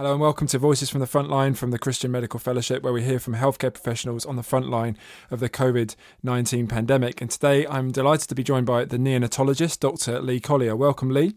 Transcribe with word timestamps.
Hello 0.00 0.12
and 0.12 0.20
welcome 0.22 0.46
to 0.46 0.58
Voices 0.58 0.88
from 0.88 1.00
the 1.00 1.06
Frontline 1.06 1.54
from 1.54 1.72
the 1.72 1.78
Christian 1.78 2.10
Medical 2.10 2.40
Fellowship, 2.40 2.82
where 2.82 2.92
we 2.94 3.02
hear 3.02 3.18
from 3.18 3.34
healthcare 3.34 3.70
professionals 3.70 4.24
on 4.24 4.36
the 4.36 4.42
front 4.42 4.70
line 4.70 4.96
of 5.30 5.40
the 5.40 5.50
COVID 5.50 5.94
19 6.22 6.68
pandemic. 6.68 7.20
And 7.20 7.30
today 7.30 7.66
I'm 7.66 7.92
delighted 7.92 8.26
to 8.30 8.34
be 8.34 8.42
joined 8.42 8.64
by 8.64 8.86
the 8.86 8.96
neonatologist, 8.96 9.78
Dr. 9.80 10.22
Lee 10.22 10.40
Collier. 10.40 10.74
Welcome, 10.74 11.10
Lee. 11.10 11.34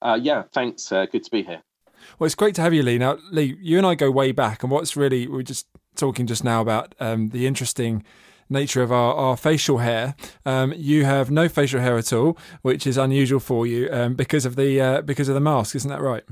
Uh, 0.00 0.18
yeah, 0.18 0.44
thanks. 0.50 0.90
Uh, 0.90 1.04
good 1.04 1.24
to 1.24 1.30
be 1.30 1.42
here. 1.42 1.60
Well, 2.18 2.24
it's 2.24 2.34
great 2.34 2.54
to 2.54 2.62
have 2.62 2.72
you, 2.72 2.82
Lee. 2.82 2.96
Now, 2.96 3.18
Lee, 3.30 3.58
you 3.60 3.76
and 3.76 3.86
I 3.86 3.96
go 3.96 4.10
way 4.10 4.32
back, 4.32 4.62
and 4.62 4.72
what's 4.72 4.96
really, 4.96 5.26
we 5.28 5.40
are 5.40 5.42
just 5.42 5.66
talking 5.94 6.26
just 6.26 6.42
now 6.42 6.62
about 6.62 6.94
um, 7.00 7.28
the 7.28 7.46
interesting 7.46 8.02
nature 8.48 8.80
of 8.80 8.90
our, 8.90 9.12
our 9.12 9.36
facial 9.36 9.76
hair. 9.76 10.14
Um, 10.46 10.72
you 10.74 11.04
have 11.04 11.30
no 11.30 11.50
facial 11.50 11.82
hair 11.82 11.98
at 11.98 12.14
all, 12.14 12.38
which 12.62 12.86
is 12.86 12.96
unusual 12.96 13.40
for 13.40 13.66
you 13.66 13.90
um, 13.92 14.14
because 14.14 14.46
of 14.46 14.56
the 14.56 14.80
uh, 14.80 15.02
because 15.02 15.28
of 15.28 15.34
the 15.34 15.40
mask, 15.40 15.76
isn't 15.76 15.90
that 15.90 16.00
right? 16.00 16.24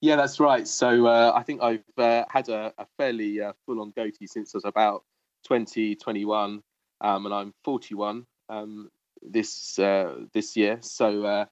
Yeah, 0.00 0.16
that's 0.16 0.38
right. 0.38 0.66
So 0.68 1.06
uh, 1.06 1.32
I 1.34 1.42
think 1.42 1.62
I've 1.62 1.82
uh, 1.96 2.24
had 2.28 2.48
a, 2.48 2.72
a 2.78 2.86
fairly 2.98 3.40
uh, 3.40 3.52
full-on 3.64 3.92
goatee 3.96 4.26
since 4.26 4.54
I 4.54 4.58
was 4.58 4.64
about 4.64 5.04
20, 5.46 5.96
21, 5.96 6.62
um, 7.00 7.26
and 7.26 7.34
I'm 7.34 7.54
41 7.64 8.26
um, 8.48 8.90
this 9.22 9.78
uh, 9.78 10.16
this 10.34 10.56
year. 10.56 10.78
So 10.82 11.24
uh, 11.24 11.44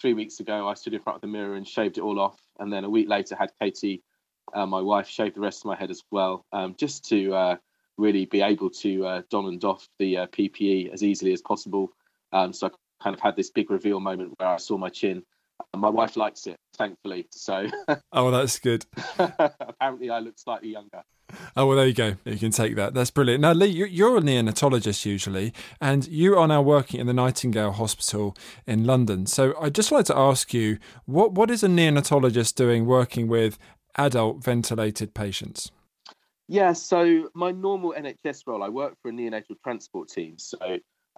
three 0.00 0.14
weeks 0.14 0.40
ago, 0.40 0.68
I 0.68 0.74
stood 0.74 0.94
in 0.94 1.00
front 1.00 1.16
of 1.16 1.20
the 1.20 1.28
mirror 1.28 1.54
and 1.54 1.66
shaved 1.66 1.98
it 1.98 2.00
all 2.00 2.18
off, 2.18 2.38
and 2.58 2.72
then 2.72 2.84
a 2.84 2.90
week 2.90 3.08
later, 3.08 3.36
had 3.36 3.52
Katie, 3.60 4.02
uh, 4.52 4.66
my 4.66 4.80
wife, 4.80 5.08
shave 5.08 5.34
the 5.34 5.40
rest 5.40 5.60
of 5.60 5.66
my 5.66 5.76
head 5.76 5.90
as 5.90 6.02
well, 6.10 6.44
um, 6.52 6.74
just 6.76 7.08
to 7.10 7.58
really 7.96 8.24
be 8.24 8.42
able 8.42 8.70
to 8.70 9.22
don 9.30 9.46
and 9.46 9.60
doff 9.60 9.88
the 10.00 10.14
PPE 10.14 10.92
as 10.92 11.04
easily 11.04 11.32
as 11.32 11.40
possible. 11.40 11.90
Um, 12.32 12.52
so 12.52 12.66
I 12.66 12.70
kind 13.04 13.14
of 13.14 13.20
had 13.20 13.36
this 13.36 13.50
big 13.50 13.70
reveal 13.70 14.00
moment 14.00 14.34
where 14.36 14.48
I 14.48 14.56
saw 14.56 14.76
my 14.76 14.88
chin 14.88 15.22
my 15.76 15.88
wife 15.88 16.16
likes 16.16 16.46
it, 16.46 16.56
thankfully. 16.76 17.26
So. 17.30 17.68
oh, 18.12 18.30
that's 18.30 18.58
good. 18.58 18.86
apparently, 19.18 20.10
I 20.10 20.20
look 20.20 20.38
slightly 20.38 20.70
younger. 20.70 21.02
Oh 21.56 21.66
well, 21.66 21.76
there 21.76 21.86
you 21.86 21.94
go. 21.94 22.16
You 22.24 22.38
can 22.38 22.50
take 22.50 22.76
that. 22.76 22.94
That's 22.94 23.10
brilliant. 23.10 23.40
Now, 23.40 23.52
Lee, 23.52 23.66
you're 23.66 24.18
a 24.18 24.20
neonatologist 24.20 25.04
usually, 25.06 25.52
and 25.80 26.06
you 26.06 26.36
are 26.36 26.46
now 26.46 26.62
working 26.62 27.00
in 27.00 27.06
the 27.06 27.14
Nightingale 27.14 27.72
Hospital 27.72 28.36
in 28.66 28.84
London. 28.84 29.26
So, 29.26 29.54
I'd 29.60 29.74
just 29.74 29.90
like 29.90 30.04
to 30.06 30.16
ask 30.16 30.52
you, 30.52 30.78
what 31.06 31.32
what 31.32 31.50
is 31.50 31.62
a 31.62 31.68
neonatologist 31.68 32.54
doing 32.54 32.86
working 32.86 33.26
with 33.26 33.58
adult 33.96 34.44
ventilated 34.44 35.14
patients? 35.14 35.70
Yeah, 36.46 36.74
so 36.74 37.30
my 37.34 37.52
normal 37.52 37.94
NHS 37.96 38.42
role, 38.46 38.62
I 38.62 38.68
work 38.68 38.96
for 39.00 39.08
a 39.08 39.12
neonatal 39.12 39.56
transport 39.62 40.10
team. 40.10 40.34
So 40.36 40.58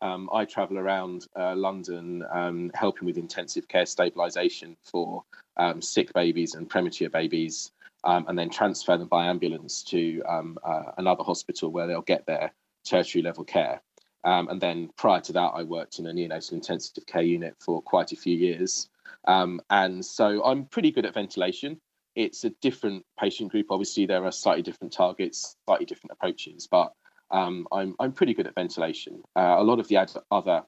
um, 0.03 0.29
I 0.33 0.45
travel 0.45 0.79
around 0.79 1.27
uh, 1.37 1.55
London 1.57 2.25
um, 2.31 2.71
helping 2.75 3.07
with 3.07 3.17
intensive 3.17 3.69
care 3.69 3.85
stabilisation 3.85 4.77
for 4.85 5.25
um, 5.57 5.81
sick 5.81 6.13
babies 6.13 6.55
and 6.55 6.69
premature 6.69 7.09
babies, 7.09 7.73
um, 8.05 8.27
and 8.29 8.39
then 8.39 8.51
transfer 8.51 8.97
them 8.97 9.09
by 9.09 9.27
ambulance 9.27 9.83
to 9.85 10.23
um, 10.29 10.59
uh, 10.63 10.93
another 10.99 11.25
hospital 11.25 11.71
where 11.71 11.87
they'll 11.87 12.03
get 12.03 12.27
their 12.27 12.53
tertiary 12.85 13.23
level 13.23 13.45
care. 13.45 13.81
Um, 14.25 14.49
and 14.49 14.61
then 14.61 14.91
prior 14.97 15.21
to 15.23 15.33
that, 15.33 15.53
I 15.55 15.63
worked 15.63 15.99
in 15.99 16.07
a 16.07 16.13
neonatal 16.13 16.53
intensive 16.53 17.07
care 17.07 17.23
unit 17.23 17.55
for 17.61 17.81
quite 17.81 18.13
a 18.13 18.17
few 18.17 18.37
years. 18.37 18.89
and 19.27 20.05
so 20.05 20.45
I'm 20.45 20.67
pretty 20.67 20.91
good 20.91 21.07
at 21.07 21.15
ventilation. 21.15 21.81
It's 22.17 22.45
a 22.45 22.51
different 22.63 23.05
patient 23.19 23.51
group. 23.51 23.67
Obviously, 23.71 24.07
there 24.07 24.25
are 24.25 24.33
slightly 24.33 24.63
different 24.63 24.93
targets, 24.93 25.57
slightly 25.67 25.87
different 25.87 26.13
approaches, 26.13 26.67
but 26.67 26.93
um, 27.31 27.67
I'm 27.73 27.95
I'm 27.99 28.13
pretty 28.13 28.35
good 28.35 28.47
at 28.47 28.55
ventilation. 28.55 29.23
Uh, 29.35 29.57
a 29.59 29.63
lot 29.63 29.81
of 29.81 29.89
the 29.89 29.97
ad- 29.97 30.13
other 30.31 30.63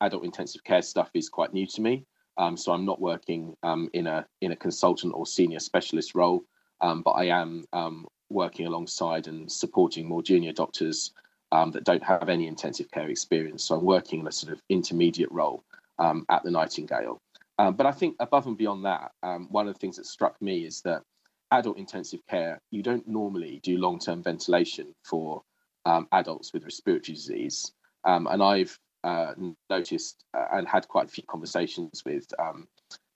adult 0.00 0.24
intensive 0.24 0.64
care 0.64 0.82
stuff 0.82 1.10
is 1.14 1.28
quite 1.28 1.52
new 1.52 1.66
to 1.66 1.80
me, 1.80 2.04
um, 2.36 2.56
so 2.56 2.72
I'm 2.72 2.84
not 2.84 3.00
working 3.00 3.54
um, 3.62 3.88
in 3.92 4.06
a 4.06 4.26
in 4.40 4.52
a 4.52 4.56
consultant 4.56 5.12
or 5.14 5.26
senior 5.26 5.60
specialist 5.60 6.14
role, 6.14 6.42
um, 6.80 7.02
but 7.02 7.12
I 7.12 7.26
am 7.26 7.64
um, 7.72 8.06
working 8.28 8.66
alongside 8.66 9.26
and 9.26 9.50
supporting 9.50 10.06
more 10.06 10.22
junior 10.22 10.52
doctors 10.52 11.12
um, 11.52 11.70
that 11.72 11.84
don't 11.84 12.02
have 12.02 12.28
any 12.28 12.46
intensive 12.46 12.90
care 12.90 13.08
experience. 13.08 13.64
So 13.64 13.76
I'm 13.76 13.84
working 13.84 14.20
in 14.20 14.26
a 14.26 14.32
sort 14.32 14.52
of 14.52 14.62
intermediate 14.68 15.32
role 15.32 15.64
at 15.98 16.42
the 16.42 16.50
Nightingale. 16.50 17.20
but 17.58 17.84
I 17.84 17.92
think 17.92 18.16
above 18.20 18.46
and 18.46 18.56
beyond 18.56 18.86
that, 18.86 19.12
one 19.50 19.68
of 19.68 19.74
the 19.74 19.78
things 19.78 19.96
that 19.96 20.06
struck 20.06 20.40
me 20.40 20.64
is 20.64 20.80
that 20.82 21.02
adult 21.50 21.78
intensive 21.78 22.20
care, 22.28 22.60
you 22.70 22.82
don't 22.82 23.06
normally 23.06 23.60
do 23.62 23.78
long 23.78 23.98
term 23.98 24.22
ventilation 24.22 24.94
for 25.04 25.42
um, 25.84 26.08
adults 26.12 26.52
with 26.52 26.64
respiratory 26.64 27.14
disease. 27.14 27.72
Um, 28.04 28.26
and 28.26 28.42
I've 28.42 28.78
uh, 29.04 29.34
noticed 29.68 30.24
uh, 30.34 30.46
and 30.52 30.68
had 30.68 30.88
quite 30.88 31.06
a 31.06 31.10
few 31.10 31.24
conversations 31.24 32.02
with 32.04 32.26
um, 32.38 32.66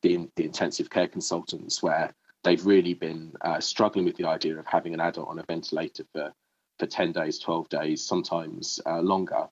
the, 0.03 0.29
the, 0.37 0.45
intensive 0.45 0.91
care 0.91 1.09
consultants 1.09 1.83
where 1.83 2.15
they've 2.43 2.65
really 2.65 2.95
been 2.95 3.33
uh, 3.43 3.61
struggling 3.61 4.05
with 4.05 4.17
the 4.17 4.27
idea 4.27 4.59
of 4.59 4.67
having 4.67 4.95
an 4.95 5.01
adult 5.01 5.29
on 5.29 5.39
a 5.39 5.45
ventilator 5.45 6.05
for, 6.13 6.33
for 6.79 6.87
10 6.87 7.13
days, 7.13 7.39
12 7.39 7.69
days, 7.69 8.05
sometimes 8.05 8.81
uh, 8.87 9.01
longer. 9.01 9.47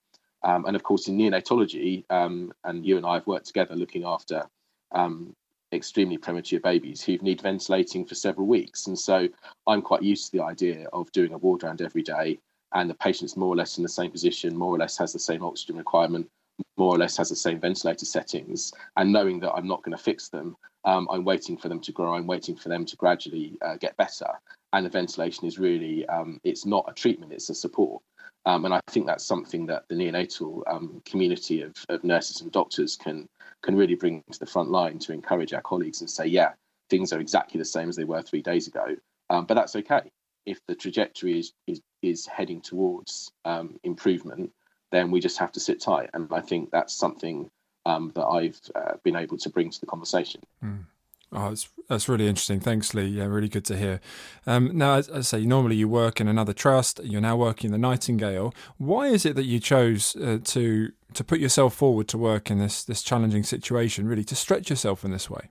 Um, 0.45 0.65
and 0.67 0.75
of 0.75 0.83
course, 0.83 1.09
in 1.09 1.17
neonatology, 1.17 2.05
um, 2.11 2.53
and 2.65 2.85
you 2.85 2.97
and 2.97 3.07
I 3.07 3.15
have 3.15 3.27
worked 3.27 3.47
together 3.47 3.77
looking 3.77 4.05
after 4.05 4.45
um, 4.93 5.35
extremely 5.73 6.19
premature 6.19 6.61
babies 6.61 7.03
who 7.03 7.17
need 7.19 7.41
ventilating 7.41 8.05
for 8.05 8.15
several 8.15 8.47
weeks. 8.47 8.87
And 8.87 8.99
so 8.99 9.29
I'm 9.67 9.83
quite 9.83 10.03
used 10.03 10.31
to 10.31 10.39
the 10.39 10.45
idea 10.45 10.87
of 10.93 11.11
doing 11.13 11.33
a 11.33 11.39
ward 11.39 11.63
round 11.63 11.81
every 11.81 12.03
day, 12.03 12.39
and 12.75 12.89
the 12.89 12.95
patient's 12.95 13.37
more 13.37 13.49
or 13.49 13.57
less 13.57 13.77
in 13.77 13.83
the 13.83 13.89
same 13.89 14.11
position, 14.11 14.57
more 14.57 14.75
or 14.75 14.79
less 14.79 14.97
has 14.99 15.13
the 15.13 15.19
same 15.19 15.45
oxygen 15.45 15.77
requirement, 15.77 16.29
more 16.77 16.95
or 16.95 16.99
less 16.99 17.17
has 17.17 17.29
the 17.29 17.37
same 17.37 17.61
ventilator 17.61 18.05
settings, 18.05 18.73
and 18.97 19.13
knowing 19.13 19.41
that 19.41 19.53
I'm 19.53 19.67
not 19.67 19.83
going 19.83 19.97
to 19.97 20.03
fix 20.03 20.29
them, 20.29 20.57
um, 20.85 21.09
I'm 21.11 21.25
waiting 21.25 21.57
for 21.57 21.69
them 21.69 21.81
to 21.81 21.93
grow. 21.93 22.15
I'm 22.15 22.27
waiting 22.27 22.57
for 22.57 22.69
them 22.69 22.85
to 22.87 22.97
gradually 22.97 23.57
uh, 23.63 23.77
get 23.77 23.97
better. 23.97 24.27
And 24.73 24.87
the 24.87 24.91
ventilation 24.91 25.47
is 25.47 25.59
really, 25.59 26.07
um, 26.07 26.41
it's 26.45 26.67
not 26.67 26.87
a 26.89 26.95
treatment, 26.95 27.33
it's 27.33 27.51
a 27.51 27.55
support. 27.55 28.03
Um, 28.45 28.65
and 28.65 28.75
I 28.75 28.81
think 28.89 29.07
that's 29.07 29.25
something 29.25 29.67
that 29.67 29.85
the 29.89 29.95
neonatal 29.95 30.63
um, 30.69 31.01
community 31.05 31.63
of, 31.63 31.75
of 31.89 32.03
nurses 32.03 32.41
and 32.41 32.51
doctors 32.51 32.97
can 32.97 33.29
can 33.63 33.77
really 33.77 33.95
bring 33.95 34.25
to 34.33 34.39
the 34.41 34.47
front 34.47 34.71
line 34.71 34.99
to 34.99 35.13
encourage 35.13 35.53
our 35.53 35.63
colleagues 35.63 36.01
and 36.01 36.11
say, 36.11 36.27
yeah, 36.27 36.53
things 36.91 37.13
are 37.13 37.21
exactly 37.21 37.59
the 37.59 37.65
same 37.65 37.89
as 37.89 37.95
they 37.95 38.03
were 38.03 38.21
three 38.21 38.43
days 38.43 38.67
ago, 38.67 38.97
um, 39.31 39.47
but 39.47 39.55
that's 39.55 39.77
okay 39.77 40.11
if 40.47 40.61
the 40.67 40.75
trajectory 40.75 41.39
is 41.39 41.53
is, 41.67 41.81
is 42.03 42.27
heading 42.27 42.61
towards 42.61 43.33
um, 43.45 43.79
improvement, 43.83 44.53
then 44.91 45.11
we 45.11 45.21
just 45.21 45.39
have 45.39 45.53
to 45.53 45.61
sit 45.61 45.81
tight. 45.81 46.11
And 46.15 46.29
I 46.31 46.41
think 46.41 46.71
that's 46.71 46.95
something 46.95 47.51
um, 47.87 48.13
that 48.15 48.27
I've 48.27 48.61
uh, 48.75 48.95
been 49.03 49.17
able 49.17 49.39
to 49.39 49.51
bring 49.51 49.71
to 49.71 49.81
the 49.81 49.87
conversation. 49.87 50.41
Mm. 50.65 50.85
Oh, 51.35 51.49
that's, 51.49 51.69
that's 51.89 52.09
really 52.11 52.29
interesting. 52.29 52.61
Thanks, 52.61 52.93
Lee. 52.93 53.07
Yeah, 53.07 53.25
really 53.25 53.49
good 53.49 53.65
to 53.67 53.77
hear. 53.77 54.01
Um, 54.47 54.71
now, 54.77 54.97
as 54.97 55.09
I 55.09 55.23
say, 55.23 55.47
normally 55.47 55.77
you 55.77 55.89
work 55.89 56.21
in 56.21 56.29
another 56.29 56.53
trust. 56.53 57.01
You're 57.03 57.23
now 57.23 57.37
working 57.37 57.69
in 57.69 57.73
the 57.73 57.79
Nightingale. 57.79 58.53
Why 58.77 59.07
is 59.07 59.25
it 59.25 59.35
that 59.37 59.45
you 59.45 59.59
chose 59.59 60.15
uh, 60.17 60.41
to 60.45 60.93
to 61.15 61.25
put 61.25 61.41
yourself 61.41 61.75
forward 61.75 62.09
to 62.09 62.19
work 62.19 62.51
in 62.51 62.59
this 62.59 62.85
this 62.85 63.03
challenging 63.03 63.45
situation? 63.45 64.07
Really, 64.07 64.25
to 64.25 64.37
stretch 64.37 64.69
yourself 64.69 65.05
in 65.05 65.11
this 65.11 65.31
way? 65.31 65.49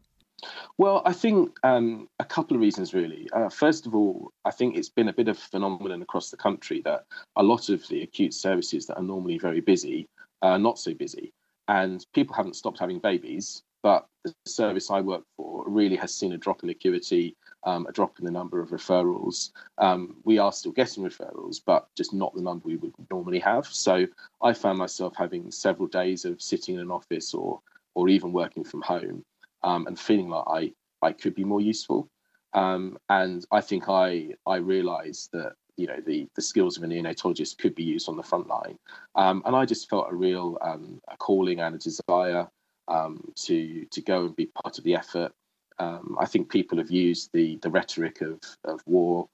Well, 0.78 1.02
I 1.06 1.14
think 1.14 1.58
um, 1.64 2.08
a 2.20 2.26
couple 2.26 2.56
of 2.56 2.62
reasons 2.62 2.94
really. 2.94 3.30
Uh, 3.34 3.50
first 3.50 3.86
of 3.86 3.96
all, 3.96 4.32
I 4.46 4.52
think 4.52 4.76
it's 4.76 4.90
been 4.90 5.10
a 5.10 5.14
bit 5.14 5.28
of 5.28 5.38
a 5.38 5.42
phenomenon 5.42 6.02
across 6.02 6.30
the 6.30 6.38
country 6.38 6.82
that 6.86 7.06
a 7.36 7.44
lot 7.44 7.70
of 7.70 7.88
the 7.88 8.02
acute 8.02 8.34
services 8.34 8.88
that 8.88 8.98
are 8.98 9.04
normally 9.04 9.38
very 9.38 9.62
busy 9.62 10.08
are 10.42 10.60
not 10.60 10.80
so 10.80 10.94
busy. 10.94 11.34
And 11.68 12.06
people 12.14 12.36
haven't 12.36 12.56
stopped 12.56 12.80
having 12.80 13.00
babies, 13.00 13.64
but 13.84 14.08
the 14.24 14.34
service 14.46 14.90
I 14.92 15.02
work 15.02 15.24
for 15.38 15.64
really 15.68 15.96
has 15.96 16.14
seen 16.14 16.34
a 16.34 16.38
drop 16.38 16.64
in 16.64 16.70
acuity, 16.70 17.36
um, 17.64 17.86
a 17.88 17.92
drop 17.92 18.20
in 18.20 18.26
the 18.26 18.32
number 18.32 18.60
of 18.60 18.70
referrals. 18.70 19.52
Um, 19.78 20.18
we 20.24 20.38
are 20.38 20.52
still 20.52 20.72
getting 20.72 21.04
referrals, 21.04 21.62
but 21.66 21.88
just 21.96 22.14
not 22.14 22.34
the 22.34 22.42
number 22.42 22.68
we 22.68 22.78
would 22.78 22.94
normally 23.10 23.40
have. 23.40 23.68
So 23.68 24.08
I 24.42 24.54
found 24.54 24.80
myself 24.80 25.14
having 25.16 25.52
several 25.52 25.88
days 25.88 26.26
of 26.26 26.42
sitting 26.42 26.76
in 26.76 26.82
an 26.82 26.92
office 26.92 27.34
or 27.34 27.62
or 27.94 28.08
even 28.08 28.32
working 28.32 28.64
from 28.64 28.82
home 28.82 29.22
um, 29.64 29.88
and 29.88 30.00
feeling 30.00 30.30
like 30.30 30.44
I, 30.48 30.72
I 31.08 31.12
could 31.14 31.36
be 31.36 31.44
more 31.44 31.62
useful. 31.62 32.08
Um, 32.54 32.98
and 33.10 33.46
I 33.52 33.62
think 33.62 33.88
I 33.88 34.34
I 34.46 34.58
realised 34.58 35.30
that 35.34 35.54
you 35.78 35.88
know 35.88 36.00
the 36.06 36.28
the 36.36 36.42
skills 36.42 36.78
of 36.78 36.84
a 36.84 36.88
neonatologist 36.88 37.58
could 37.58 37.76
be 37.76 37.84
used 37.84 38.10
on 38.10 38.18
the 38.18 38.24
front 38.24 38.48
line, 38.48 38.78
um, 39.16 39.42
and 39.46 39.56
I 39.56 39.66
just 39.66 39.90
felt 39.90 40.12
a 40.12 40.16
real 40.16 40.58
um, 40.62 41.00
a 41.10 41.16
calling 41.18 41.62
and 41.62 41.76
a 41.76 41.78
desire 41.78 42.48
um, 42.90 43.24
to 43.46 43.86
to 43.86 44.02
go 44.02 44.26
and 44.26 44.36
be 44.36 44.48
part 44.64 44.78
of 44.78 44.84
the 44.84 44.96
effort. 44.96 45.32
Um, 45.80 46.18
I 46.20 46.26
think 46.26 46.52
people 46.52 46.78
have 46.78 46.92
used 46.92 47.30
the 47.34 47.58
the 47.62 47.70
rhetoric 47.70 48.22
of 48.22 48.40
of 48.66 48.82
war, 48.86 49.30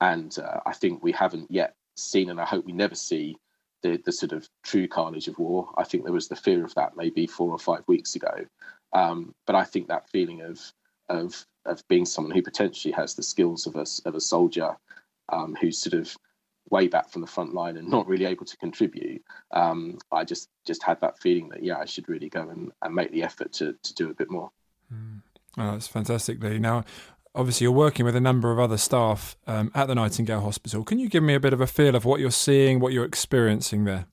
and 0.00 0.38
uh, 0.38 0.60
I 0.66 0.72
think 0.72 1.02
we 1.02 1.12
haven't 1.12 1.50
yet 1.50 1.74
seen, 1.96 2.30
and 2.30 2.40
I 2.40 2.44
hope 2.44 2.64
we 2.64 2.72
never 2.72 2.94
see 2.94 3.36
the, 3.82 4.00
the 4.04 4.12
sort 4.12 4.32
of 4.32 4.48
true 4.62 4.88
carnage 4.88 5.28
of 5.28 5.38
war. 5.38 5.68
I 5.76 5.84
think 5.84 6.04
there 6.04 6.12
was 6.12 6.28
the 6.28 6.36
fear 6.36 6.64
of 6.64 6.74
that 6.74 6.96
maybe 6.96 7.26
four 7.26 7.50
or 7.50 7.58
five 7.58 7.82
weeks 7.86 8.14
ago. 8.14 8.46
Um, 8.92 9.34
but 9.46 9.54
I 9.54 9.64
think 9.64 9.88
that 9.88 10.10
feeling 10.10 10.42
of 10.42 10.60
of 11.08 11.46
of 11.64 11.86
being 11.88 12.06
someone 12.06 12.34
who 12.34 12.42
potentially 12.42 12.92
has 12.92 13.14
the 13.14 13.22
skills 13.22 13.66
of 13.66 13.76
a 13.76 13.86
of 14.04 14.14
a 14.14 14.20
soldier, 14.20 14.76
um, 15.30 15.56
who's 15.60 15.78
sort 15.78 15.94
of 15.94 16.16
way 16.70 16.86
back 16.86 17.10
from 17.10 17.22
the 17.22 17.26
front 17.26 17.54
line 17.54 17.76
and 17.76 17.88
not 17.88 18.06
really 18.06 18.26
able 18.26 18.44
to 18.44 18.56
contribute. 18.58 19.22
Um, 19.52 19.98
I 20.12 20.24
just 20.24 20.48
just 20.66 20.82
had 20.82 21.00
that 21.00 21.18
feeling 21.18 21.48
that 21.50 21.62
yeah, 21.62 21.78
I 21.78 21.84
should 21.84 22.08
really 22.08 22.28
go 22.28 22.48
and, 22.48 22.72
and 22.82 22.94
make 22.94 23.12
the 23.12 23.22
effort 23.22 23.52
to 23.54 23.74
to 23.82 23.94
do 23.94 24.10
a 24.10 24.14
bit 24.14 24.30
more. 24.30 24.50
Mm. 24.92 25.22
Oh, 25.56 25.72
that's 25.72 25.88
fantastic, 25.88 26.42
Lee. 26.42 26.58
Now, 26.58 26.84
obviously 27.34 27.64
you're 27.64 27.72
working 27.72 28.04
with 28.04 28.14
a 28.14 28.20
number 28.20 28.52
of 28.52 28.58
other 28.58 28.76
staff 28.76 29.36
um, 29.46 29.70
at 29.74 29.86
the 29.86 29.94
Nightingale 29.94 30.40
Hospital. 30.40 30.84
Can 30.84 30.98
you 30.98 31.08
give 31.08 31.22
me 31.22 31.34
a 31.34 31.40
bit 31.40 31.52
of 31.52 31.60
a 31.60 31.66
feel 31.66 31.94
of 31.94 32.04
what 32.04 32.20
you're 32.20 32.30
seeing, 32.30 32.80
what 32.80 32.92
you're 32.92 33.04
experiencing 33.04 33.84
there? 33.84 34.06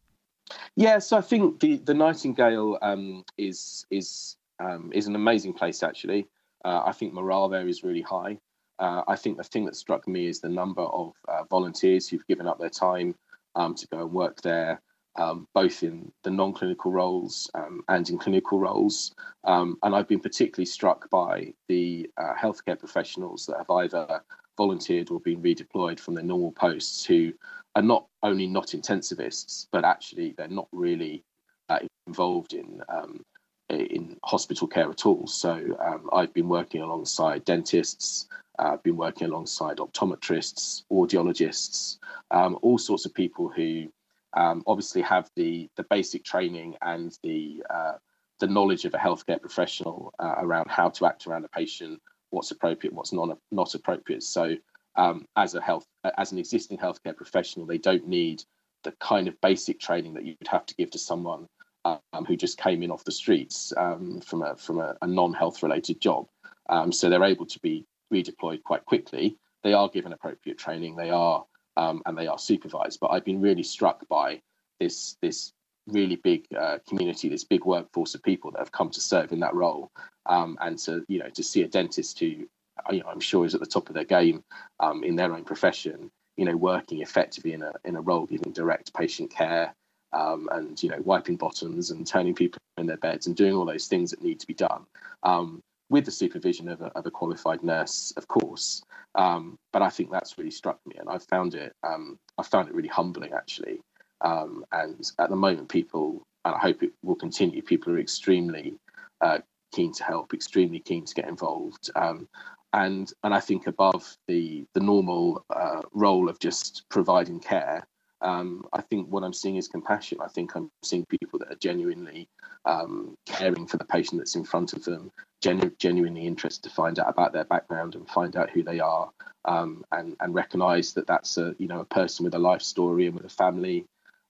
Yeah, 0.76 1.00
so 1.00 1.18
I 1.18 1.22
think 1.22 1.60
the 1.60 1.78
the 1.78 1.94
Nightingale 1.94 2.78
um, 2.82 3.26
is 3.38 3.86
is 3.90 4.38
um, 4.60 4.92
is 4.94 5.08
an 5.08 5.16
amazing 5.16 5.54
place 5.54 5.84
actually. 5.84 6.28
Uh, 6.64 6.84
I 6.86 6.92
think 6.92 7.14
morale 7.14 7.50
there 7.50 7.68
is 7.68 7.84
really 7.84 8.02
high. 8.02 8.38
Uh, 8.80 9.04
I 9.08 9.16
think 9.16 9.38
the 9.38 9.44
thing 9.44 9.66
that 9.66 9.76
struck 9.76 10.08
me 10.08 10.28
is 10.28 10.42
the 10.42 10.50
number 10.50 10.82
of 10.82 11.14
uh, 11.28 11.44
volunteers 11.50 12.08
who've 12.08 12.28
given 12.28 12.48
up 12.48 12.60
their 12.60 12.70
time 12.70 13.16
um, 13.56 13.76
to 13.76 13.88
go 13.88 14.00
and 14.02 14.12
work 14.12 14.42
there, 14.42 14.82
um, 15.18 15.48
both 15.54 15.84
in 15.84 16.12
the 16.24 16.32
non-clinical 16.32 16.92
roles 16.92 17.50
um, 17.54 17.82
and 17.88 18.10
in 18.10 18.18
clinical 18.18 18.60
roles. 18.60 19.14
Um, 19.46 19.78
and 19.84 19.96
I've 19.96 20.08
been 20.08 20.20
particularly 20.20 20.66
struck 20.66 21.10
by 21.10 21.54
the 21.70 22.10
uh, 22.18 22.34
healthcare 22.34 22.78
professionals 22.78 23.46
that 23.46 23.58
have 23.58 23.70
either 23.70 24.22
volunteered 24.58 25.10
or 25.10 25.20
been 25.20 25.42
redeployed 25.42 26.00
from 26.00 26.16
their 26.16 26.24
normal 26.24 26.52
posts 26.52 27.06
who 27.06 27.32
are 27.76 27.82
not 27.82 28.08
only 28.24 28.48
not 28.48 28.68
intensivists, 28.68 29.68
but 29.72 29.86
actually 29.86 30.34
they're 30.38 30.48
not 30.48 30.68
really 30.72 31.24
uh, 31.70 31.80
involved 32.08 32.54
in 32.54 32.82
um, 32.90 33.22
in 33.70 34.18
hospital 34.24 34.68
care 34.68 34.90
at 34.90 35.06
all. 35.06 35.28
So 35.28 35.54
um, 35.80 36.10
I've 36.14 36.34
been 36.34 36.50
working 36.50 36.82
alongside 36.82 37.46
dentists, 37.46 38.28
uh, 38.60 38.74
I've 38.74 38.84
been 38.84 38.98
working 38.98 39.28
alongside 39.28 39.78
optometrists, 39.78 40.84
audiologists, 40.92 41.98
um, 42.32 42.58
all 42.62 42.78
sorts 42.78 43.06
of 43.06 43.14
people 43.14 43.50
who 43.50 43.92
um, 44.34 44.64
obviously 44.68 45.02
have 45.02 45.30
the 45.36 45.70
the 45.78 45.84
basic 45.90 46.24
training 46.24 46.76
and 46.82 47.18
the 47.24 47.64
uh, 47.70 47.94
the 48.40 48.48
knowledge 48.48 48.86
of 48.86 48.94
a 48.94 48.98
healthcare 48.98 49.40
professional 49.40 50.14
uh, 50.20 50.36
around 50.40 50.70
how 50.70 50.90
to 50.90 51.06
act 51.06 51.26
around 51.26 51.46
a 51.46 51.50
patient, 51.50 52.02
what's 52.30 52.52
appropriate, 52.52 52.94
what's 52.94 53.14
not 53.14 53.38
not 53.52 53.74
appropriate. 53.74 54.24
So 54.24 54.56
um, 54.96 55.26
as 55.36 55.56
a 55.56 55.62
health 55.62 55.86
as 56.18 56.32
an 56.32 56.38
existing 56.38 56.78
healthcare 56.78 57.16
professional, 57.16 57.66
they 57.66 57.78
don't 57.78 58.08
need 58.08 58.44
the 58.84 58.92
kind 59.00 59.28
of 59.28 59.40
basic 59.42 59.80
training 59.80 60.14
that 60.14 60.26
you 60.26 60.36
would 60.40 60.48
have 60.48 60.66
to 60.68 60.76
give 60.76 60.92
to 60.92 61.00
someone 61.00 61.48
um, 61.86 62.26
who 62.26 62.36
just 62.36 62.58
came 62.58 62.84
in 62.84 62.92
off 62.92 63.04
the 63.04 63.12
streets 63.12 63.72
um, 63.78 64.20
from 64.22 64.42
a 64.42 64.56
from 64.56 64.80
a, 64.80 64.96
a 65.02 65.08
non-health 65.08 65.64
related 65.64 66.02
job. 66.02 66.28
Um, 66.70 66.92
so 66.92 67.10
they're 67.10 67.24
able 67.24 67.46
to 67.46 67.60
be 67.60 67.86
redeployed 68.14 68.64
quite 68.64 68.86
quickly. 68.86 69.38
They 69.64 69.74
are 69.74 69.90
given 69.90 70.14
appropriate 70.14 70.58
training. 70.58 70.96
They 70.96 71.12
are 71.12 71.46
um, 71.78 72.02
and 72.06 72.18
they 72.18 72.28
are 72.28 72.40
supervised. 72.40 73.00
But 73.00 73.12
I've 73.12 73.26
been 73.26 73.42
really 73.42 73.64
struck 73.64 74.08
by 74.08 74.42
this 74.80 75.18
this 75.22 75.54
really 75.88 76.16
big 76.16 76.46
uh, 76.58 76.80
community, 76.88 77.30
this 77.30 77.44
big 77.44 77.66
workforce 77.66 78.16
of 78.16 78.24
people 78.24 78.52
that 78.52 78.60
have 78.60 78.72
come 78.72 78.90
to 78.90 79.02
serve 79.02 79.32
in 79.32 79.40
that 79.42 79.54
role, 79.54 79.92
um, 80.26 80.58
and 80.62 80.78
to 80.80 81.06
you 81.08 81.20
know 81.20 81.30
to 81.30 81.44
see 81.44 81.62
a 81.62 81.68
dentist 81.68 82.20
who 82.20 82.26
you 82.26 83.00
know 83.00 83.08
I'm 83.08 83.20
sure 83.20 83.46
is 83.46 83.54
at 83.54 83.62
the 83.62 83.68
top 83.68 83.90
of 83.90 83.96
their 83.96 84.06
game 84.06 84.44
um, 84.80 85.04
in 85.04 85.16
their 85.16 85.34
own 85.34 85.44
profession, 85.44 86.10
you 86.38 86.46
know, 86.46 86.56
working 86.58 87.02
effectively 87.02 87.54
in 87.54 87.62
a 87.62 87.74
in 87.84 87.96
a 87.96 88.02
role 88.02 88.26
giving 88.26 88.54
direct 88.54 88.94
patient 88.94 89.30
care 89.32 89.74
um, 90.14 90.48
and 90.52 90.82
you 90.82 90.90
know 90.90 91.02
wiping 91.04 91.36
bottoms 91.36 91.92
and 91.92 92.06
turning 92.06 92.36
people 92.36 92.60
in 92.78 92.86
their 92.86 92.98
beds 92.98 93.28
and 93.28 93.36
doing 93.36 93.54
all 93.54 93.66
those 93.66 93.88
things 93.88 94.12
that 94.12 94.22
need 94.22 94.40
to 94.40 94.48
be 94.48 94.54
done 94.54 94.86
um, 95.24 95.62
with 95.90 96.06
the 96.06 96.12
supervision 96.12 96.68
of 96.68 96.82
a, 96.82 96.86
of 96.98 97.06
a, 97.06 97.12
qualified 97.12 97.64
nurse, 97.64 98.12
of 98.18 98.28
course. 98.28 98.84
Um, 99.14 99.58
but 99.72 99.82
I 99.82 99.90
think 99.90 100.12
that's 100.12 100.38
really 100.38 100.52
struck 100.52 100.80
me, 100.86 100.96
and 100.98 101.10
I 101.10 101.18
found 101.18 101.56
it 101.56 101.74
um, 101.84 102.18
I 102.38 102.44
found 102.44 102.70
it 102.70 102.76
really 102.76 102.90
humbling 102.90 103.34
actually. 103.34 103.80
Um, 104.22 104.66
and 104.72 105.12
at 105.20 105.30
the 105.30 105.36
moment, 105.36 105.70
people 105.70 106.24
and 106.46 106.56
I 106.56 106.60
hope 106.60 106.84
it 106.84 106.94
will 107.04 107.16
continue. 107.16 107.62
People 107.62 107.94
are 107.94 108.00
extremely 108.00 108.76
uh, 109.22 109.40
keen 109.74 109.92
to 109.94 110.04
help, 110.04 110.34
extremely 110.34 110.80
keen 110.80 111.06
to 111.06 111.14
get 111.14 111.28
involved. 111.28 111.90
Um, 111.96 112.28
and 112.72 113.12
and 113.24 113.34
I 113.34 113.40
think 113.40 113.68
above 113.68 114.18
the 114.28 114.66
the 114.74 114.80
normal 114.80 115.44
uh, 115.50 115.82
role 115.94 116.30
of 116.30 116.40
just 116.40 116.84
providing 116.90 117.40
care, 117.40 117.88
um, 118.22 118.66
I 118.74 118.82
think 118.82 119.10
what 119.10 119.24
I'm 119.24 119.34
seeing 119.34 119.58
is 119.58 119.68
compassion. 119.68 120.20
I 120.22 120.28
think 120.28 120.56
I'm 120.56 120.72
seeing 120.84 121.06
people 121.06 121.40
that 121.40 121.52
are 121.52 121.58
genuinely 121.58 122.28
um, 122.66 123.16
caring 123.26 123.68
for 123.68 123.78
the 123.78 123.86
patient 123.86 124.20
that's 124.20 124.36
in 124.36 124.44
front 124.44 124.74
of 124.74 124.84
them, 124.84 125.12
genu- 125.42 125.72
genuinely 125.80 126.26
interested 126.26 126.64
to 126.64 126.76
find 126.76 127.00
out 127.00 127.10
about 127.10 127.34
their 127.34 127.44
background 127.44 127.96
and 127.96 128.10
find 128.10 128.36
out 128.36 128.50
who 128.50 128.64
they 128.64 128.80
are, 128.80 129.10
um, 129.46 129.84
and 129.92 130.16
and 130.20 130.34
recognise 130.34 130.94
that 130.94 131.08
that's 131.08 131.38
a 131.38 131.56
you 131.60 131.68
know 131.68 131.82
a 131.82 131.86
person 131.86 132.24
with 132.24 132.36
a 132.36 132.40
life 132.40 132.62
story 132.62 133.08
and 133.08 133.16
with 133.16 133.26
a 133.26 133.30
family 133.30 133.86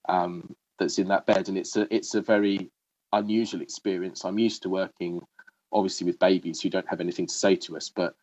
um, 0.08 0.54
that's 0.78 0.98
in 0.98 1.08
that 1.08 1.26
bed, 1.26 1.48
and 1.48 1.56
it's 1.56 1.76
a 1.76 1.92
it's 1.94 2.14
a 2.14 2.20
very 2.20 2.70
unusual 3.12 3.62
experience. 3.62 4.24
I'm 4.24 4.38
used 4.38 4.62
to 4.62 4.68
working 4.68 5.22
obviously 5.72 6.06
with 6.06 6.18
babies 6.18 6.60
who 6.60 6.70
don't 6.70 6.88
have 6.88 7.00
anything 7.00 7.26
to 7.26 7.34
say 7.34 7.56
to 7.56 7.76
us, 7.76 7.90
but 7.94 8.14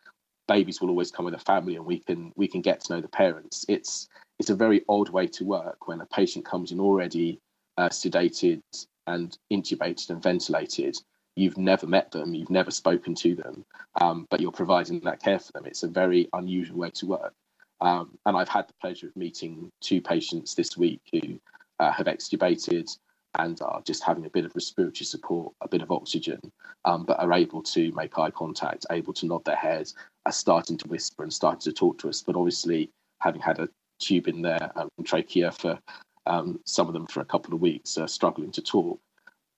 babies 0.47 0.81
will 0.81 0.89
always 0.89 1.11
come 1.11 1.25
with 1.25 1.33
a 1.33 1.39
family 1.39 1.75
and 1.75 1.85
we 1.85 1.99
can 1.99 2.31
we 2.35 2.47
can 2.47 2.61
get 2.61 2.81
to 2.81 2.93
know 2.93 3.01
the 3.01 3.07
parents 3.07 3.65
it's 3.69 4.09
it's 4.39 4.49
a 4.49 4.55
very 4.55 4.83
odd 4.89 5.09
way 5.09 5.27
to 5.27 5.45
work 5.45 5.87
when 5.87 6.01
a 6.01 6.05
patient 6.05 6.45
comes 6.45 6.71
in 6.71 6.79
already 6.79 7.39
uh, 7.77 7.89
sedated 7.89 8.61
and 9.07 9.37
intubated 9.51 10.09
and 10.09 10.21
ventilated. 10.21 10.97
You've 11.35 11.57
never 11.57 11.87
met 11.87 12.11
them, 12.11 12.33
you've 12.33 12.49
never 12.49 12.71
spoken 12.71 13.15
to 13.15 13.35
them, 13.35 13.65
um, 13.99 14.27
but 14.29 14.39
you're 14.39 14.51
providing 14.51 14.99
that 15.01 15.21
care 15.21 15.39
for 15.39 15.51
them. 15.53 15.65
It's 15.65 15.83
a 15.83 15.87
very 15.87 16.29
unusual 16.33 16.79
way 16.79 16.91
to 16.91 17.07
work. 17.07 17.33
Um, 17.81 18.17
and 18.25 18.37
I've 18.37 18.49
had 18.49 18.67
the 18.67 18.73
pleasure 18.79 19.07
of 19.07 19.15
meeting 19.15 19.69
two 19.81 20.01
patients 20.01 20.55
this 20.55 20.77
week 20.77 21.01
who 21.11 21.39
uh, 21.79 21.91
have 21.91 22.05
extubated 22.05 22.95
and 23.39 23.59
are 23.61 23.81
just 23.85 24.03
having 24.03 24.25
a 24.25 24.29
bit 24.29 24.45
of 24.45 24.55
respiratory 24.55 25.05
support, 25.05 25.53
a 25.61 25.67
bit 25.67 25.81
of 25.81 25.91
oxygen, 25.91 26.39
um, 26.85 27.03
but 27.03 27.19
are 27.19 27.33
able 27.33 27.63
to 27.63 27.91
make 27.93 28.17
eye 28.19 28.29
contact, 28.29 28.85
able 28.91 29.13
to 29.13 29.25
nod 29.25 29.43
their 29.43 29.55
heads, 29.55 29.95
are 30.25 30.31
starting 30.31 30.77
to 30.77 30.87
whisper 30.87 31.23
and 31.23 31.33
starting 31.33 31.59
to 31.61 31.73
talk 31.73 31.97
to 31.97 32.09
us. 32.09 32.21
But 32.21 32.35
obviously, 32.35 32.91
having 33.19 33.41
had 33.41 33.59
a 33.59 33.67
tube 33.99 34.27
in 34.27 34.41
their 34.41 34.71
um, 34.75 34.89
trachea 35.03 35.51
for 35.51 35.79
um, 36.25 36.59
some 36.65 36.87
of 36.87 36.93
them 36.93 37.07
for 37.07 37.21
a 37.21 37.25
couple 37.25 37.53
of 37.53 37.61
weeks, 37.61 37.97
uh, 37.97 38.07
struggling 38.07 38.51
to 38.51 38.61
talk. 38.61 38.99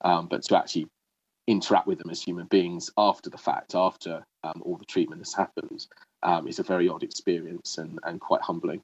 Um, 0.02 0.28
but 0.28 0.44
to 0.44 0.58
actually 0.58 0.88
interact 1.48 1.88
with 1.88 2.00
them 2.00 2.10
as 2.10 2.22
human 2.22 2.48
beings 2.48 2.90
after 2.98 3.30
the 3.30 3.38
fact, 3.38 3.76
after 3.76 4.26
um, 4.44 4.62
all 4.64 4.78
the 4.78 4.86
treatment 4.86 5.22
has 5.22 5.34
happened, 5.34 5.88
um, 6.24 6.48
is 6.48 6.60
a 6.60 6.64
very 6.64 6.90
odd 6.90 7.04
experience 7.04 7.78
and, 7.78 8.00
and 8.04 8.20
quite 8.20 8.42
humbling. 8.42 8.82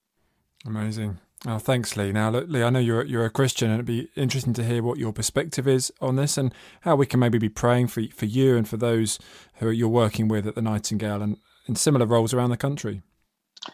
Amazing. 0.65 1.19
Oh, 1.47 1.57
thanks, 1.57 1.97
Lee. 1.97 2.11
Now, 2.11 2.29
look, 2.29 2.47
Lee, 2.49 2.61
I 2.61 2.69
know 2.69 2.79
you're 2.79 3.03
you're 3.03 3.25
a 3.25 3.31
Christian, 3.31 3.71
and 3.71 3.75
it'd 3.79 3.85
be 3.87 4.09
interesting 4.15 4.53
to 4.53 4.63
hear 4.63 4.83
what 4.83 4.99
your 4.99 5.11
perspective 5.11 5.67
is 5.67 5.91
on 5.99 6.15
this, 6.15 6.37
and 6.37 6.53
how 6.81 6.95
we 6.95 7.07
can 7.07 7.19
maybe 7.19 7.39
be 7.39 7.49
praying 7.49 7.87
for 7.87 8.03
for 8.13 8.25
you 8.25 8.55
and 8.55 8.67
for 8.67 8.77
those 8.77 9.17
who 9.55 9.71
you're 9.71 9.89
working 9.89 10.27
with 10.27 10.45
at 10.45 10.53
the 10.53 10.61
Nightingale 10.61 11.23
and 11.23 11.37
in 11.67 11.75
similar 11.75 12.05
roles 12.05 12.31
around 12.31 12.51
the 12.51 12.57
country. 12.57 13.01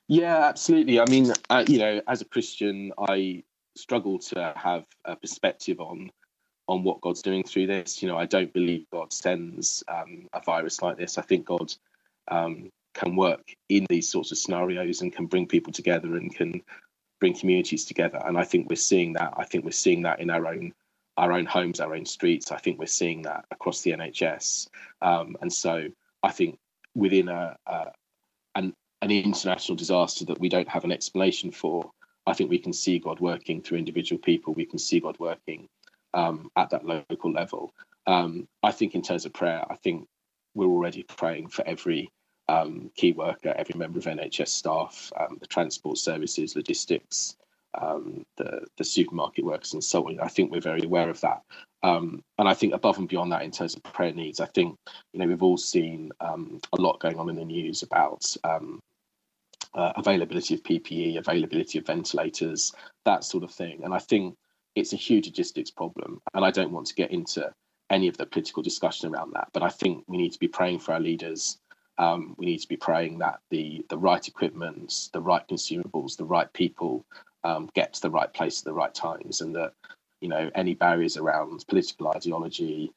Yeah, 0.08 0.48
absolutely. 0.48 1.00
I 1.00 1.06
mean, 1.10 1.32
uh, 1.50 1.66
you 1.68 1.80
know, 1.80 2.02
as 2.08 2.22
a 2.22 2.26
Christian, 2.26 2.92
I 2.98 3.44
struggle 3.76 4.20
to 4.20 4.54
have 4.56 4.86
a 5.06 5.16
perspective 5.16 5.80
on 5.80 6.12
on 6.68 6.84
what 6.84 7.00
God's 7.00 7.22
doing 7.22 7.44
through 7.44 7.68
this. 7.68 8.02
You 8.02 8.10
know, 8.10 8.18
I 8.18 8.26
don't 8.26 8.52
believe 8.52 8.90
God 8.92 9.14
sends 9.14 9.84
um, 9.88 10.28
a 10.34 10.42
virus 10.42 10.82
like 10.82 10.98
this. 10.98 11.18
I 11.18 11.22
think 11.22 11.46
God 11.46 11.74
um, 12.28 12.70
can 12.94 13.16
work 13.16 13.56
in 13.70 13.86
these 13.90 14.12
sorts 14.12 14.34
of 14.34 14.38
scenarios 14.38 15.02
and 15.02 15.14
can 15.14 15.28
bring 15.28 15.48
people 15.48 15.72
together 15.72 16.18
and 16.18 16.36
can 16.36 16.62
bring 17.22 17.34
communities 17.34 17.86
together. 17.86 18.22
And 18.26 18.38
I 18.38 18.44
think 18.44 18.70
we're 18.70 18.76
seeing 18.76 19.14
that. 19.14 19.34
I 19.38 19.46
think 19.46 19.64
we're 19.64 19.72
seeing 19.72 20.02
that 20.04 20.20
in 20.20 20.30
our 20.30 20.46
own 20.48 20.74
our 21.16 21.32
own 21.32 21.46
homes, 21.46 21.80
our 21.80 21.96
own 21.96 22.06
streets. 22.06 22.52
I 22.52 22.58
think 22.58 22.78
we're 22.78 22.86
seeing 22.86 23.24
that 23.24 23.46
across 23.50 23.82
the 23.82 23.92
NHS. 23.92 24.68
Um, 25.02 25.36
and 25.42 25.52
so 25.52 25.88
I 26.22 26.32
think 26.32 26.60
within 26.94 27.28
a, 27.28 27.58
a 27.66 27.86
an 29.02 29.12
international 29.12 29.76
disaster 29.76 30.26
that 30.26 30.40
we 30.40 30.50
don't 30.50 30.68
have 30.68 30.84
an 30.84 30.92
explanation 30.92 31.52
for, 31.52 31.92
I 32.26 32.34
think 32.34 32.50
we 32.50 32.60
can 32.60 32.74
see 32.74 33.00
God 33.00 33.20
working 33.20 33.62
through 33.62 33.78
individual 33.78 34.20
people. 34.22 34.54
We 34.54 34.66
can 34.66 34.80
see 34.80 35.00
God 35.00 35.18
working 35.20 35.68
um, 36.14 36.52
at 36.56 36.70
that 36.72 36.86
local 36.86 37.32
level. 37.32 37.74
Um, 38.06 38.48
I 38.64 38.72
think, 38.72 38.96
in 38.96 39.02
terms 39.02 39.26
of 39.26 39.34
prayer, 39.34 39.64
I 39.70 39.76
think 39.76 40.08
we're 40.56 40.68
already 40.68 41.04
praying 41.04 41.50
for 41.50 41.66
every 41.68 42.10
um, 42.50 42.92
key 42.96 43.12
worker, 43.12 43.54
every 43.56 43.76
member 43.78 44.00
of 44.00 44.06
NHS 44.06 44.48
staff, 44.48 45.12
um, 45.20 45.38
the 45.40 45.48
transport 45.48 45.98
services, 45.98 46.56
logistics, 46.56 47.36
um, 47.80 48.26
the 48.38 48.66
the 48.78 48.84
supermarket 48.84 49.46
workers, 49.46 49.74
and 49.74 49.84
so 49.84 50.08
on. 50.08 50.20
I 50.20 50.28
think 50.28 50.52
we're 50.52 50.62
very 50.62 50.84
aware 50.84 51.10
of 51.10 51.22
that. 51.22 51.44
Um, 51.84 52.24
and 52.40 52.50
I 52.50 52.54
think 52.54 52.74
above 52.74 52.98
and 52.98 53.08
beyond 53.08 53.32
that, 53.32 53.44
in 53.44 53.52
terms 53.52 53.76
of 53.76 53.84
prayer 53.84 54.14
needs, 54.14 54.40
I 54.40 54.48
think 54.48 54.76
you 55.14 55.20
know 55.20 55.28
we've 55.28 55.44
all 55.44 55.58
seen 55.58 56.12
a 56.20 56.82
lot 56.82 57.00
going 57.00 57.20
on 57.20 57.30
in 57.30 57.36
the 57.36 57.46
news 57.46 57.84
about 57.84 58.36
uh, 59.78 59.94
availability 59.96 60.56
of 60.56 60.64
PPE, 60.64 61.18
availability 61.18 61.78
of 61.78 61.86
ventilators, 61.86 62.74
that 63.06 63.24
sort 63.24 63.44
of 63.44 63.52
thing. 63.52 63.82
And 63.84 63.94
I 63.94 64.00
think 64.00 64.36
it's 64.76 64.94
a 64.94 64.98
huge 64.98 65.28
logistics 65.28 65.72
problem. 65.72 66.20
And 66.34 66.44
I 66.44 66.52
don't 66.52 66.72
want 66.72 66.88
to 66.88 66.96
get 66.96 67.12
into 67.12 67.54
any 67.90 68.08
of 68.08 68.18
the 68.18 68.26
political 68.26 68.64
discussion 68.64 69.14
around 69.14 69.32
that, 69.34 69.48
but 69.54 69.64
I 69.64 69.70
think 69.70 70.04
we 70.08 70.18
need 70.18 70.34
to 70.34 70.40
be 70.40 70.48
praying 70.48 70.80
for 70.80 70.94
our 70.94 71.00
leaders. 71.00 71.58
Um, 71.98 72.36
we 72.38 72.46
need 72.46 72.60
to 72.60 72.68
be 72.68 72.76
praying 72.76 73.20
that 73.20 73.40
the 73.50 73.86
the 73.90 73.98
right 73.98 74.28
equipment, 74.28 75.10
the 75.14 75.22
right 75.22 75.48
consumables, 75.48 76.18
the 76.18 76.26
right 76.26 76.52
people 76.54 77.06
um, 77.44 77.70
get 77.74 77.94
to 77.94 78.02
the 78.02 78.12
right 78.12 78.32
place 78.34 78.60
at 78.60 78.66
the 78.66 78.74
right 78.74 78.94
times, 78.94 79.42
and 79.42 79.56
that 79.56 79.72
you 80.22 80.28
know 80.28 80.52
any 80.54 80.74
barriers 80.76 81.18
around 81.18 81.66
political 81.68 82.10
ideology, 82.10 82.92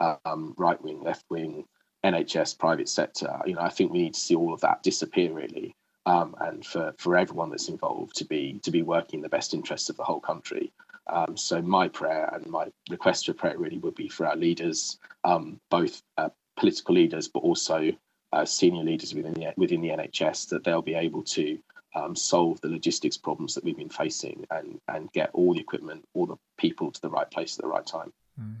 um, 0.00 0.54
right 0.58 0.82
wing, 0.82 1.00
left 1.00 1.24
wing, 1.30 1.64
NHS, 2.04 2.58
private 2.58 2.88
sector. 2.88 3.38
You 3.46 3.54
know, 3.54 3.62
I 3.62 3.70
think 3.70 3.92
we 3.92 4.02
need 4.02 4.14
to 4.14 4.20
see 4.20 4.34
all 4.34 4.52
of 4.52 4.60
that 4.60 4.82
disappear 4.82 5.32
really, 5.32 5.74
um, 6.08 6.34
and 6.40 6.64
for, 6.64 6.94
for 6.96 7.18
everyone 7.18 7.50
that's 7.50 7.68
involved 7.68 8.16
to 8.16 8.24
be 8.24 8.58
to 8.62 8.70
be 8.70 8.82
working 8.82 9.18
in 9.18 9.22
the 9.22 9.28
best 9.28 9.52
interests 9.52 9.90
of 9.90 9.96
the 9.96 10.04
whole 10.04 10.20
country. 10.20 10.72
Um, 11.06 11.36
so 11.36 11.60
my 11.60 11.88
prayer 11.88 12.30
and 12.32 12.46
my 12.46 12.68
request 12.90 13.26
for 13.26 13.34
prayer 13.34 13.58
really 13.58 13.78
would 13.78 13.94
be 13.94 14.08
for 14.08 14.26
our 14.26 14.36
leaders, 14.36 14.98
um, 15.24 15.60
both 15.70 16.02
uh, 16.16 16.30
political 16.56 16.94
leaders, 16.94 17.28
but 17.28 17.40
also 17.40 17.92
uh, 18.32 18.44
senior 18.44 18.84
leaders 18.84 19.14
within 19.14 19.34
the 19.34 19.52
within 19.58 19.82
the 19.82 19.90
NHS, 19.90 20.48
that 20.48 20.64
they'll 20.64 20.82
be 20.82 20.94
able 20.94 21.22
to 21.24 21.58
um, 21.94 22.16
solve 22.16 22.58
the 22.62 22.68
logistics 22.68 23.18
problems 23.18 23.54
that 23.54 23.64
we've 23.64 23.76
been 23.76 23.90
facing 23.90 24.46
and 24.50 24.80
and 24.88 25.12
get 25.12 25.28
all 25.34 25.52
the 25.52 25.60
equipment, 25.60 26.08
all 26.14 26.24
the 26.24 26.36
people 26.56 26.90
to 26.90 27.00
the 27.02 27.10
right 27.10 27.30
place 27.30 27.58
at 27.58 27.62
the 27.62 27.68
right 27.68 27.86
time. 27.86 28.12
Mm. 28.40 28.56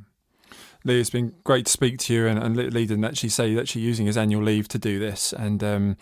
Lee, 0.84 1.00
it's 1.00 1.10
been 1.10 1.34
great 1.44 1.66
to 1.66 1.72
speak 1.72 1.98
to 1.98 2.14
you, 2.14 2.26
and, 2.26 2.38
and 2.38 2.56
Lee 2.56 2.86
didn't 2.86 3.04
actually 3.04 3.30
say 3.30 3.50
he's 3.50 3.58
actually 3.58 3.82
using 3.82 4.06
his 4.06 4.16
annual 4.16 4.42
leave 4.42 4.68
to 4.68 4.78
do 4.78 4.98
this, 4.98 5.32
and 5.32 5.64
um, 5.64 5.96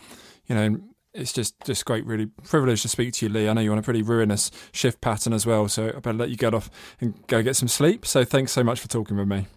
you 0.45 0.55
know 0.55 0.79
it's 1.17 1.33
just 1.33 1.55
just 1.65 1.85
great, 1.85 2.05
really 2.05 2.27
privileged 2.27 2.83
to 2.83 2.87
speak 2.87 3.13
to 3.13 3.25
you, 3.25 3.31
Lee. 3.31 3.49
I 3.49 3.53
know 3.53 3.61
you're 3.61 3.73
on 3.73 3.79
a 3.79 3.83
pretty 3.83 4.01
ruinous 4.01 4.51
shift 4.71 5.01
pattern 5.01 5.33
as 5.33 5.45
well, 5.45 5.67
so 5.67 5.87
I 5.87 5.99
better 5.99 6.13
let 6.13 6.29
you 6.29 6.37
get 6.37 6.53
off 6.53 6.69
and 7.01 7.25
go 7.27 7.41
get 7.41 7.55
some 7.55 7.67
sleep. 7.67 8.05
So 8.05 8.23
thanks 8.23 8.51
so 8.51 8.63
much 8.63 8.79
for 8.79 8.87
talking 8.87 9.17
with 9.17 9.27
me. 9.27 9.47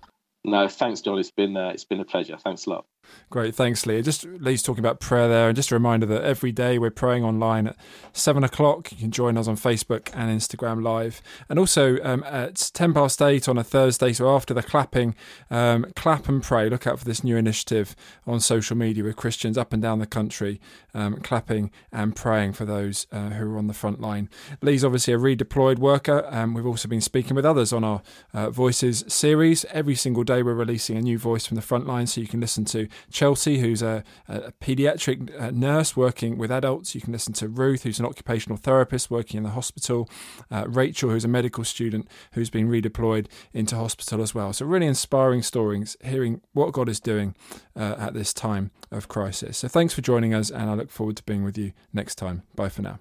No, 0.45 0.69
thanks, 0.69 1.02
John. 1.02 1.19
It's 1.19 1.31
been 1.31 1.57
uh, 1.57 1.71
it's 1.75 1.85
been 1.85 2.00
a 2.00 2.05
pleasure. 2.05 2.37
Thanks 2.38 2.67
a 2.67 2.71
lot. 2.71 2.87
Great, 3.28 3.54
thanks, 3.54 3.87
Lee. 3.87 4.02
Just 4.02 4.25
Lee's 4.25 4.62
talking 4.62 4.80
about 4.80 4.99
prayer 4.99 5.28
there, 5.28 5.49
and 5.49 5.54
just 5.54 5.71
a 5.71 5.75
reminder 5.75 6.04
that 6.07 6.25
every 6.25 6.50
day 6.50 6.78
we're 6.78 6.90
praying 6.90 7.23
online 7.25 7.69
at 7.69 7.76
seven 8.12 8.42
o'clock. 8.42 8.90
You 8.90 8.99
can 8.99 9.12
join 9.12 9.38
us 9.38 9.47
on 9.47 9.57
Facebook 9.57 10.11
and 10.14 10.37
Instagram 10.37 10.83
Live, 10.83 11.23
and 11.49 11.57
also 11.57 11.99
um, 12.02 12.25
at 12.25 12.71
ten 12.75 12.92
past 12.92 13.23
eight 13.23 13.49
on 13.49 13.57
a 13.57 13.62
Thursday. 13.62 14.12
So 14.12 14.35
after 14.35 14.52
the 14.52 14.64
clapping, 14.64 15.14
um, 15.49 15.87
clap 15.95 16.28
and 16.28 16.42
pray. 16.42 16.69
Look 16.69 16.88
out 16.88 16.99
for 16.99 17.04
this 17.04 17.23
new 17.23 17.37
initiative 17.37 17.95
on 18.26 18.40
social 18.40 18.76
media 18.76 19.04
with 19.04 19.14
Christians 19.14 19.57
up 19.57 19.73
and 19.73 19.80
down 19.80 20.00
the 20.00 20.07
country, 20.07 20.61
um, 20.92 21.16
clapping 21.21 21.71
and 21.92 22.16
praying 22.16 22.54
for 22.54 22.64
those 22.64 23.07
uh, 23.12 23.30
who 23.30 23.54
are 23.54 23.59
on 23.59 23.69
the 23.69 23.75
front 23.75 24.00
line. 24.00 24.28
Lee's 24.61 24.85
obviously 24.85 25.14
a 25.14 25.19
redeployed 25.19 25.78
worker, 25.78 26.26
and 26.30 26.54
we've 26.54 26.66
also 26.66 26.88
been 26.88 27.00
speaking 27.00 27.37
with 27.37 27.47
others 27.47 27.73
on 27.73 27.85
our 27.85 28.02
uh, 28.35 28.50
Voices 28.50 29.04
series. 29.07 29.64
Every 29.66 29.95
single 29.95 30.25
day 30.25 30.42
we're 30.42 30.54
releasing 30.54 30.97
a 30.97 31.00
new 31.00 31.19
voice 31.19 31.47
from 31.47 31.54
the 31.54 31.62
front 31.62 31.87
line, 31.87 32.09
so 32.09 32.21
you 32.21 32.26
can 32.26 32.40
listen 32.40 32.64
to 32.66 32.88
Chelsea, 33.11 33.59
who's 33.59 33.83
a, 33.83 34.04
a 34.28 34.52
paediatric 34.52 35.40
uh, 35.40 35.50
nurse 35.50 35.97
working 35.97 36.38
with 36.38 36.50
adults. 36.50 36.95
You 36.95 37.00
can 37.00 37.12
listen 37.12 37.33
to 37.35 37.49
Ruth, 37.49 37.83
who's 37.83 37.99
an 37.99 38.07
occupational 38.07 38.57
therapist 38.57 39.11
working 39.11 39.38
in 39.38 39.45
the 39.45 39.50
hospital. 39.50 40.09
Uh, 40.50 40.64
Rachel, 40.69 41.11
who's 41.11 41.25
a 41.25 41.28
medical 41.28 41.64
student 41.64 42.09
who's 42.33 42.50
been 42.50 42.69
redeployed 42.69 43.26
into 43.52 43.76
hospital 43.76 44.23
as 44.23 44.35
well. 44.35 44.52
So, 44.52 44.66
really 44.66 44.87
inspiring 44.87 45.42
stories, 45.42 45.97
hearing 46.02 46.40
what 46.52 46.73
God 46.73 46.88
is 46.88 47.00
doing 47.00 47.35
uh, 47.76 47.97
at 47.99 48.14
this 48.14 48.33
time 48.33 48.71
of 48.90 49.09
crisis. 49.09 49.59
So, 49.59 49.69
thanks 49.69 49.95
for 49.95 50.02
joining 50.02 50.35
us, 50.35 50.50
and 50.50 50.71
I 50.71 50.75
look 50.75 50.90
forward 50.90 51.16
to 51.16 51.23
being 51.23 51.45
with 51.45 51.59
you 51.59 51.73
next 51.92 52.16
time. 52.16 52.42
Bye 52.54 52.69
for 52.69 52.83
now. 52.83 52.99